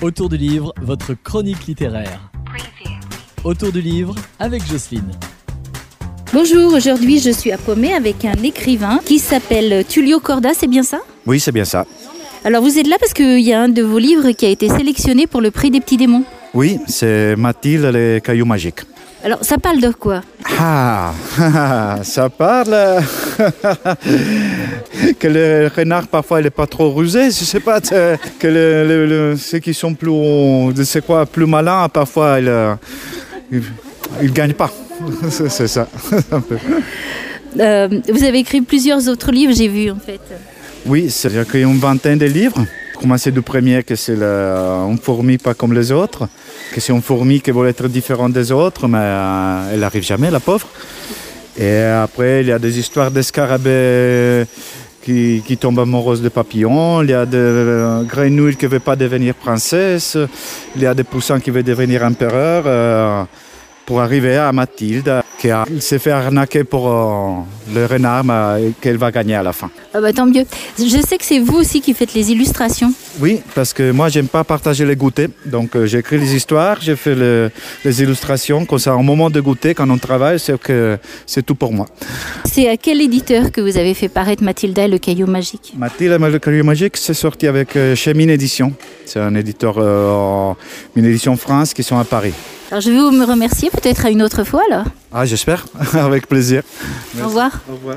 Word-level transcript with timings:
Autour 0.00 0.28
du 0.28 0.36
livre, 0.36 0.72
votre 0.80 1.14
chronique 1.14 1.66
littéraire. 1.66 2.30
Autour 3.42 3.72
du 3.72 3.80
livre 3.80 4.14
avec 4.38 4.64
Jocelyne. 4.64 5.10
Bonjour, 6.32 6.72
aujourd'hui 6.72 7.18
je 7.18 7.30
suis 7.30 7.50
à 7.50 7.58
Pommet 7.58 7.92
avec 7.92 8.24
un 8.24 8.40
écrivain 8.44 9.00
qui 9.04 9.18
s'appelle 9.18 9.84
Tullio 9.84 10.20
Corda, 10.20 10.50
c'est 10.54 10.68
bien 10.68 10.84
ça? 10.84 11.00
Oui, 11.26 11.40
c'est 11.40 11.50
bien 11.50 11.64
ça. 11.64 11.84
Alors 12.44 12.62
vous 12.62 12.78
êtes 12.78 12.86
là 12.86 12.94
parce 13.00 13.12
qu'il 13.12 13.40
y 13.40 13.52
a 13.52 13.60
un 13.60 13.68
de 13.68 13.82
vos 13.82 13.98
livres 13.98 14.30
qui 14.30 14.46
a 14.46 14.50
été 14.50 14.68
sélectionné 14.68 15.26
pour 15.26 15.40
le 15.40 15.50
prix 15.50 15.72
des 15.72 15.80
petits 15.80 15.96
démons. 15.96 16.22
Oui, 16.54 16.78
c'est 16.86 17.34
Mathilde 17.34 17.86
les 17.86 18.20
cailloux 18.22 18.46
magiques. 18.46 18.82
Alors 19.24 19.38
ça 19.42 19.58
parle 19.58 19.80
de 19.80 19.90
quoi? 19.90 20.20
Ah, 20.60 21.12
ça 22.02 22.28
parle 22.28 23.02
que 25.18 25.26
le 25.28 25.70
renard 25.76 26.06
parfois 26.06 26.40
il 26.40 26.46
est 26.46 26.50
pas 26.50 26.66
trop 26.66 26.92
rusé, 26.92 27.24
je 27.26 27.44
sais 27.44 27.60
pas, 27.60 27.80
que 27.80 28.46
le- 28.46 28.86
le- 28.86 29.06
le- 29.06 29.36
ceux 29.36 29.58
qui 29.58 29.74
sont 29.74 29.94
plus, 29.94 30.10
quoi, 31.06 31.26
plus 31.26 31.46
malins 31.46 31.88
parfois 31.88 32.38
ils, 32.40 32.48
euh, 32.48 32.74
ils, 34.22 34.32
gagnent 34.32 34.52
pas. 34.54 34.70
C'est 35.30 35.68
ça. 35.68 35.88
un 36.32 36.40
peu. 36.40 36.56
Euh, 37.58 37.88
Vous 38.12 38.24
avez 38.24 38.38
écrit 38.38 38.60
plusieurs 38.60 39.08
autres 39.08 39.32
livres, 39.32 39.52
j'ai 39.54 39.68
vu 39.68 39.90
en 39.90 39.98
fait. 39.98 40.20
Oui, 40.86 41.10
c'est- 41.10 41.30
j'ai 41.30 41.40
écrit 41.40 41.62
une 41.62 41.78
vingtaine 41.78 42.18
de 42.18 42.26
livres. 42.26 42.64
Commencer 43.00 43.30
du 43.30 43.42
premier, 43.42 43.84
que 43.84 43.94
c'est 43.94 44.16
une 44.20 44.98
fourmi 45.00 45.38
pas 45.38 45.54
comme 45.54 45.72
les 45.72 45.92
autres, 45.92 46.28
que 46.72 46.80
c'est 46.80 46.92
une 46.92 47.00
fourmi 47.00 47.40
qui 47.40 47.52
veut 47.52 47.68
être 47.68 47.86
différente 47.86 48.32
des 48.32 48.50
autres, 48.50 48.88
mais 48.88 48.98
euh, 49.00 49.70
elle 49.72 49.80
n'arrive 49.80 50.02
jamais, 50.02 50.32
la 50.32 50.40
pauvre. 50.40 50.66
Et 51.56 51.80
après, 51.80 52.40
il 52.40 52.48
y 52.48 52.52
a 52.52 52.58
des 52.58 52.76
histoires 52.76 53.12
d'escarabées 53.12 54.46
qui, 55.00 55.42
qui 55.46 55.56
tombent 55.56 55.78
amoureuses 55.78 56.22
de 56.22 56.28
papillons, 56.28 57.02
il 57.02 57.10
y 57.10 57.14
a 57.14 57.24
des 57.24 58.04
grenouilles 58.08 58.56
qui 58.56 58.64
ne 58.64 58.70
veulent 58.70 58.80
pas 58.80 58.96
devenir 58.96 59.34
princesse, 59.34 60.18
il 60.74 60.82
y 60.82 60.86
a 60.86 60.92
des 60.92 61.04
poussins 61.04 61.38
qui 61.38 61.50
veulent 61.50 61.62
devenir 61.62 62.02
empereur, 62.02 62.64
euh, 62.66 63.22
pour 63.86 64.00
arriver 64.00 64.36
à 64.36 64.50
Mathilde, 64.52 65.22
qui 65.38 65.50
a- 65.50 65.64
s'est 65.80 65.98
fait 65.98 66.10
arnaquer 66.10 66.64
pour 66.64 66.88
euh, 66.88 67.34
le 67.74 67.86
renard, 67.86 68.24
mais 68.24 68.72
qu'elle 68.80 68.96
va 68.96 69.10
gagner 69.10 69.34
à 69.36 69.42
la 69.42 69.52
fin. 69.52 69.70
Ah 69.94 70.00
bah 70.00 70.12
tant 70.12 70.26
mieux. 70.26 70.44
Je 70.78 71.00
sais 71.06 71.16
que 71.18 71.24
c'est 71.24 71.38
vous 71.38 71.54
aussi 71.56 71.80
qui 71.80 71.94
faites 71.94 72.12
les 72.14 72.30
illustrations. 72.32 72.92
Oui, 73.20 73.40
parce 73.54 73.72
que 73.72 73.90
moi, 73.92 74.08
j'aime 74.08 74.28
pas 74.28 74.44
partager 74.44 74.84
les 74.84 74.96
goûters. 74.96 75.28
Donc, 75.46 75.76
euh, 75.76 75.86
j'écris 75.86 76.18
les 76.18 76.34
histoires, 76.34 76.78
j'ai 76.80 76.96
fait 76.96 77.14
le- 77.14 77.50
les 77.84 78.02
illustrations. 78.02 78.64
Comme 78.64 78.78
ça, 78.78 78.94
au 78.96 79.02
moment 79.02 79.30
de 79.30 79.40
goûter, 79.40 79.74
quand 79.74 79.88
on 79.88 79.98
travaille, 79.98 80.38
c'est 80.40 80.58
que 80.60 80.98
c'est 81.26 81.44
tout 81.44 81.54
pour 81.54 81.72
moi. 81.72 81.86
C'est 82.44 82.68
à 82.68 82.76
quel 82.76 83.00
éditeur 83.00 83.52
que 83.52 83.60
vous 83.60 83.76
avez 83.76 83.94
fait 83.94 84.08
paraître 84.08 84.42
Mathilda 84.42 84.84
et 84.84 84.88
le 84.88 84.98
caillou 84.98 85.26
magique? 85.26 85.72
Mathilde 85.76 86.12
et 86.20 86.30
le 86.30 86.38
Cahier 86.38 86.62
Magique, 86.62 86.96
c'est 86.96 87.14
sorti 87.14 87.46
avec 87.46 87.76
euh, 87.76 87.94
chez 87.94 88.12
Mine 88.14 88.30
Édition. 88.30 88.72
C'est 89.06 89.20
un 89.20 89.34
éditeur, 89.34 89.74
euh, 89.78 90.52
Mine 90.96 91.06
Édition 91.06 91.36
France, 91.36 91.72
qui 91.74 91.82
sont 91.82 91.98
à 91.98 92.04
Paris. 92.04 92.32
Alors 92.70 92.80
je 92.82 92.90
vais 92.90 92.98
vous 92.98 93.10
me 93.12 93.24
remercier 93.24 93.70
peut-être 93.70 94.04
à 94.04 94.10
une 94.10 94.22
autre 94.22 94.44
fois 94.44 94.62
alors. 94.70 94.84
Ah, 95.12 95.24
j'espère, 95.24 95.64
avec 95.94 96.26
plaisir. 96.26 96.62
Au 97.20 97.24
revoir. 97.26 97.50
Au 97.70 97.74
revoir. 97.74 97.96